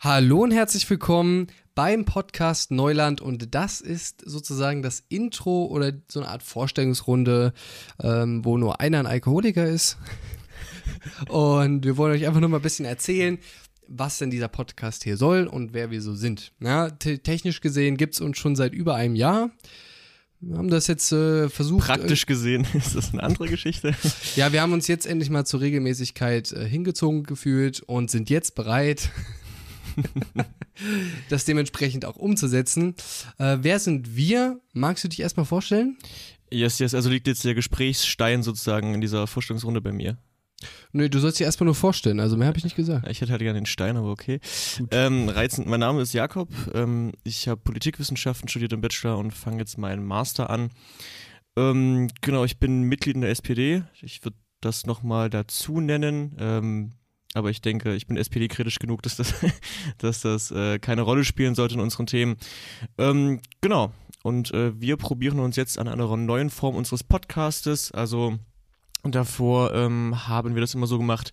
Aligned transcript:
Hallo 0.00 0.44
und 0.44 0.52
herzlich 0.52 0.88
willkommen 0.88 1.48
beim 1.74 2.04
Podcast 2.04 2.70
Neuland 2.70 3.20
und 3.20 3.52
das 3.56 3.80
ist 3.80 4.22
sozusagen 4.24 4.80
das 4.80 5.02
Intro 5.08 5.64
oder 5.64 5.92
so 6.06 6.20
eine 6.20 6.28
Art 6.28 6.44
Vorstellungsrunde, 6.44 7.52
ähm, 8.00 8.44
wo 8.44 8.58
nur 8.58 8.80
einer 8.80 9.00
ein 9.00 9.06
Alkoholiker 9.06 9.66
ist. 9.66 9.98
und 11.28 11.84
wir 11.84 11.96
wollen 11.96 12.12
euch 12.12 12.28
einfach 12.28 12.38
nur 12.38 12.48
mal 12.48 12.58
ein 12.58 12.62
bisschen 12.62 12.86
erzählen, 12.86 13.38
was 13.88 14.18
denn 14.18 14.30
dieser 14.30 14.46
Podcast 14.46 15.02
hier 15.02 15.16
soll 15.16 15.48
und 15.48 15.72
wer 15.72 15.90
wir 15.90 16.00
so 16.00 16.14
sind. 16.14 16.52
Ja, 16.60 16.90
technisch 16.90 17.60
gesehen 17.60 17.96
gibt 17.96 18.14
es 18.14 18.20
uns 18.20 18.38
schon 18.38 18.54
seit 18.54 18.74
über 18.74 18.94
einem 18.94 19.16
Jahr. 19.16 19.50
Wir 20.40 20.58
haben 20.58 20.70
das 20.70 20.86
jetzt 20.86 21.10
äh, 21.10 21.48
versucht. 21.48 21.88
Praktisch 21.88 22.26
gesehen 22.26 22.64
ist 22.74 22.94
das 22.94 23.12
eine 23.12 23.24
andere 23.24 23.48
Geschichte. 23.48 23.96
ja, 24.36 24.52
wir 24.52 24.62
haben 24.62 24.72
uns 24.72 24.86
jetzt 24.86 25.06
endlich 25.06 25.30
mal 25.30 25.44
zur 25.44 25.60
Regelmäßigkeit 25.60 26.52
äh, 26.52 26.68
hingezogen 26.68 27.24
gefühlt 27.24 27.80
und 27.80 28.12
sind 28.12 28.30
jetzt 28.30 28.54
bereit, 28.54 29.10
das 31.28 31.44
dementsprechend 31.44 32.04
auch 32.04 32.16
umzusetzen. 32.16 32.94
Äh, 33.38 33.58
wer 33.60 33.78
sind 33.78 34.16
wir? 34.16 34.60
Magst 34.72 35.04
du 35.04 35.08
dich 35.08 35.20
erstmal 35.20 35.46
vorstellen? 35.46 35.98
Yes, 36.50 36.78
yes, 36.78 36.94
also 36.94 37.10
liegt 37.10 37.26
jetzt 37.26 37.44
der 37.44 37.54
Gesprächsstein 37.54 38.42
sozusagen 38.42 38.94
in 38.94 39.00
dieser 39.00 39.26
Vorstellungsrunde 39.26 39.80
bei 39.80 39.92
mir. 39.92 40.16
Nö, 40.92 41.08
du 41.08 41.18
sollst 41.20 41.38
dich 41.38 41.44
erstmal 41.44 41.66
nur 41.66 41.74
vorstellen, 41.74 42.18
also 42.18 42.36
mehr 42.36 42.48
habe 42.48 42.58
ich 42.58 42.64
nicht 42.64 42.74
gesagt. 42.74 43.06
Ich 43.08 43.20
hätte 43.20 43.30
halt 43.30 43.42
gerne 43.42 43.60
den 43.60 43.66
Stein, 43.66 43.96
aber 43.96 44.10
okay. 44.10 44.40
Ähm, 44.90 45.28
reizend, 45.28 45.68
mein 45.68 45.80
Name 45.80 46.02
ist 46.02 46.14
Jakob, 46.14 46.48
ähm, 46.74 47.12
ich 47.22 47.46
habe 47.46 47.60
Politikwissenschaften 47.60 48.48
studiert 48.48 48.72
im 48.72 48.80
Bachelor 48.80 49.18
und 49.18 49.32
fange 49.32 49.58
jetzt 49.58 49.78
meinen 49.78 50.04
Master 50.04 50.50
an. 50.50 50.70
Ähm, 51.56 52.08
genau, 52.22 52.44
ich 52.44 52.58
bin 52.58 52.82
Mitglied 52.82 53.14
in 53.14 53.20
der 53.20 53.30
SPD, 53.30 53.84
ich 54.02 54.24
würde 54.24 54.36
das 54.60 54.86
nochmal 54.86 55.30
dazu 55.30 55.80
nennen. 55.80 56.34
Aber 57.34 57.50
ich 57.50 57.60
denke, 57.60 57.94
ich 57.94 58.06
bin 58.06 58.16
SPD-kritisch 58.16 58.78
genug, 58.78 59.02
dass 59.02 59.16
das, 59.16 59.34
dass 59.98 60.20
das 60.20 60.50
äh, 60.50 60.78
keine 60.78 61.02
Rolle 61.02 61.24
spielen 61.24 61.54
sollte 61.54 61.74
in 61.74 61.80
unseren 61.80 62.06
Themen. 62.06 62.36
Ähm, 62.96 63.40
genau. 63.60 63.92
Und 64.22 64.52
äh, 64.52 64.78
wir 64.80 64.96
probieren 64.96 65.38
uns 65.38 65.56
jetzt 65.56 65.78
an 65.78 65.88
einer 65.88 66.16
neuen 66.16 66.50
Form 66.50 66.74
unseres 66.74 67.04
Podcastes. 67.04 67.92
Also 67.92 68.38
davor 69.04 69.72
ähm, 69.74 70.28
haben 70.28 70.54
wir 70.54 70.60
das 70.60 70.74
immer 70.74 70.86
so 70.86 70.98
gemacht, 70.98 71.32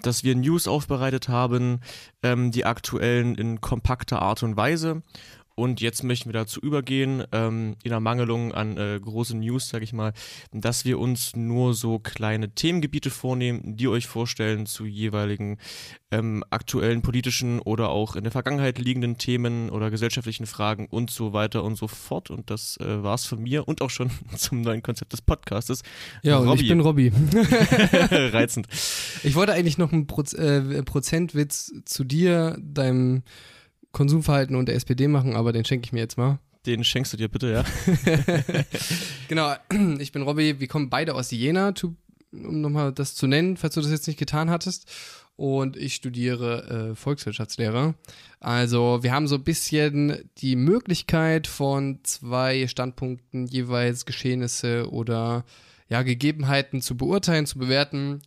dass 0.00 0.24
wir 0.24 0.34
News 0.34 0.66
aufbereitet 0.66 1.28
haben, 1.28 1.80
ähm, 2.22 2.50
die 2.50 2.64
aktuellen 2.64 3.34
in 3.34 3.60
kompakter 3.60 4.22
Art 4.22 4.42
und 4.42 4.56
Weise. 4.56 5.02
Und 5.54 5.80
jetzt 5.80 6.02
möchten 6.02 6.28
wir 6.28 6.34
dazu 6.34 6.60
übergehen, 6.60 7.24
ähm, 7.32 7.76
in 7.82 7.92
Ermangelung 7.92 8.52
an 8.52 8.76
äh, 8.76 8.98
großen 9.00 9.38
News, 9.38 9.68
sage 9.68 9.84
ich 9.84 9.92
mal, 9.92 10.12
dass 10.52 10.84
wir 10.84 10.98
uns 10.98 11.36
nur 11.36 11.74
so 11.74 11.98
kleine 11.98 12.54
Themengebiete 12.54 13.10
vornehmen, 13.10 13.76
die 13.76 13.88
euch 13.88 14.06
vorstellen 14.06 14.66
zu 14.66 14.86
jeweiligen 14.86 15.58
ähm, 16.10 16.44
aktuellen 16.50 17.02
politischen 17.02 17.58
oder 17.60 17.88
auch 17.88 18.16
in 18.16 18.22
der 18.22 18.32
Vergangenheit 18.32 18.78
liegenden 18.78 19.18
Themen 19.18 19.70
oder 19.70 19.90
gesellschaftlichen 19.90 20.46
Fragen 20.46 20.86
und 20.86 21.10
so 21.10 21.32
weiter 21.32 21.64
und 21.64 21.76
so 21.76 21.88
fort. 21.88 22.30
Und 22.30 22.50
das 22.50 22.76
äh, 22.78 23.02
war's 23.02 23.24
von 23.24 23.42
mir 23.42 23.66
und 23.66 23.82
auch 23.82 23.90
schon 23.90 24.10
zum 24.36 24.60
neuen 24.60 24.82
Konzept 24.82 25.12
des 25.12 25.22
Podcastes. 25.22 25.82
Ja, 26.22 26.38
und 26.38 26.60
ich 26.60 26.68
bin 26.68 26.80
Robby. 26.80 27.12
Reizend. 27.32 28.68
Ich 29.22 29.34
wollte 29.34 29.52
eigentlich 29.52 29.78
noch 29.78 29.92
einen 29.92 30.06
Proz 30.06 30.32
äh, 30.34 30.82
Prozentwitz 30.82 31.72
zu 31.84 32.04
dir, 32.04 32.58
deinem 32.60 33.22
Konsumverhalten 33.92 34.56
und 34.56 34.66
der 34.66 34.74
SPD 34.74 35.08
machen, 35.08 35.36
aber 35.36 35.52
den 35.52 35.64
schenke 35.64 35.86
ich 35.86 35.92
mir 35.92 36.00
jetzt 36.00 36.18
mal. 36.18 36.38
Den 36.66 36.84
schenkst 36.84 37.12
du 37.12 37.16
dir 37.16 37.28
bitte, 37.28 37.50
ja. 37.50 37.64
genau, 39.28 39.54
ich 39.98 40.12
bin 40.12 40.22
Robby, 40.22 40.60
wir 40.60 40.68
kommen 40.68 40.90
beide 40.90 41.14
aus 41.14 41.30
Jena, 41.30 41.74
um 42.32 42.60
nochmal 42.60 42.92
das 42.92 43.14
zu 43.14 43.26
nennen, 43.26 43.56
falls 43.56 43.74
du 43.74 43.80
das 43.80 43.90
jetzt 43.90 44.06
nicht 44.06 44.18
getan 44.18 44.48
hattest. 44.48 44.90
Und 45.34 45.76
ich 45.76 45.94
studiere 45.94 46.90
äh, 46.92 46.94
Volkswirtschaftslehre. 46.94 47.94
Also 48.38 49.02
wir 49.02 49.12
haben 49.12 49.26
so 49.26 49.36
ein 49.36 49.44
bisschen 49.44 50.30
die 50.38 50.56
Möglichkeit 50.56 51.46
von 51.46 51.98
zwei 52.04 52.66
Standpunkten 52.68 53.46
jeweils 53.46 54.04
Geschehnisse 54.04 54.90
oder 54.90 55.44
ja, 55.88 56.02
Gegebenheiten 56.02 56.80
zu 56.80 56.96
beurteilen, 56.96 57.46
zu 57.46 57.58
bewerten. 57.58 58.22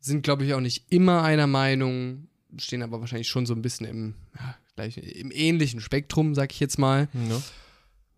Sind, 0.00 0.22
glaube 0.22 0.44
ich, 0.44 0.54
auch 0.54 0.60
nicht 0.60 0.86
immer 0.90 1.22
einer 1.22 1.46
Meinung, 1.46 2.26
stehen 2.56 2.82
aber 2.82 3.00
wahrscheinlich 3.00 3.28
schon 3.28 3.46
so 3.46 3.54
ein 3.54 3.62
bisschen 3.62 3.86
im 3.86 4.14
ja, 4.38 4.56
gleich 4.76 4.98
im 4.98 5.32
ähnlichen 5.32 5.80
Spektrum, 5.80 6.34
sag 6.34 6.52
ich 6.52 6.60
jetzt 6.60 6.78
mal. 6.78 7.08
Ja. 7.28 7.42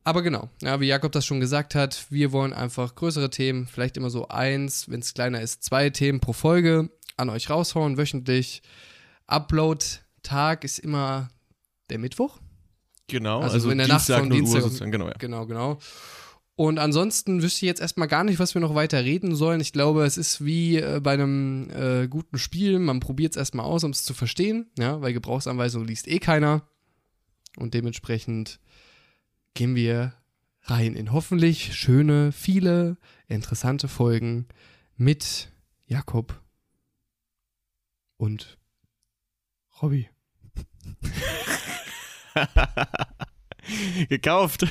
Aber 0.05 0.23
genau, 0.23 0.49
ja, 0.63 0.81
wie 0.81 0.87
Jakob 0.87 1.13
das 1.13 1.25
schon 1.25 1.41
gesagt 1.41 1.75
hat, 1.75 2.07
wir 2.11 2.33
wollen 2.33 2.53
einfach 2.53 2.95
größere 2.95 3.31
Themen, 3.31 3.67
vielleicht 3.67 3.97
immer 3.97 4.11
so 4.11 4.29
eins, 4.29 4.89
wenn 4.89 5.01
es 5.01 5.15
kleiner 5.15 5.41
ist, 5.41 5.63
zwei 5.63 5.91
Themen 5.91 6.21
pro 6.21 6.33
Folge 6.33 6.91
an 7.17 7.31
euch 7.31 7.51
raushauen, 7.51 7.99
wöchentlich. 7.99 8.63
Upload-Tag 9.27 10.65
ist 10.65 10.79
immer 10.79 11.29
der 11.91 11.99
Mittwoch. 11.99 12.39
Genau, 13.09 13.41
also, 13.41 13.55
also 13.55 13.71
in 13.71 13.79
der 13.79 13.87
Dienstag, 13.87 14.17
Nacht 14.17 14.21
von 14.21 14.31
Dienstag. 14.31 14.91
Genau, 14.91 15.09
ja. 15.09 15.15
genau, 15.19 15.47
genau. 15.47 15.79
Und 16.59 16.81
ansonsten 16.81 17.41
wüsste 17.41 17.59
ich 17.59 17.69
jetzt 17.69 17.81
erstmal 17.81 18.09
gar 18.09 18.25
nicht, 18.25 18.41
was 18.41 18.55
wir 18.55 18.61
noch 18.61 18.75
weiter 18.75 19.05
reden 19.05 19.37
sollen. 19.37 19.61
Ich 19.61 19.73
glaube, 19.73 20.05
es 20.05 20.19
ist 20.19 20.45
wie 20.45 20.79
äh, 20.79 20.99
bei 21.01 21.13
einem 21.13 21.71
äh, 21.71 22.09
guten 22.09 22.37
Spiel. 22.37 22.81
Man 22.81 22.99
probiert 22.99 23.35
es 23.35 23.37
erstmal 23.37 23.65
aus, 23.65 23.85
um 23.85 23.93
es 23.93 24.03
zu 24.03 24.13
verstehen, 24.13 24.69
ja, 24.77 25.01
weil 25.01 25.13
Gebrauchsanweisung 25.13 25.85
liest 25.85 26.09
eh 26.09 26.19
keiner. 26.19 26.69
Und 27.59 27.75
dementsprechend 27.75 28.59
gehen 29.55 29.77
wir 29.77 30.15
rein 30.63 30.97
in 30.97 31.13
hoffentlich 31.13 31.77
schöne, 31.77 32.33
viele 32.33 32.97
interessante 33.29 33.87
Folgen 33.87 34.49
mit 34.97 35.53
Jakob 35.87 36.43
und 38.17 38.59
Robby. 39.81 40.09
Gekauft. 44.09 44.67